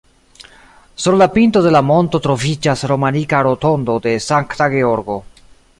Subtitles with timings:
[1.03, 5.23] Sur la pinto de la monto troviĝas romanika rotondo de Sankta Georgo.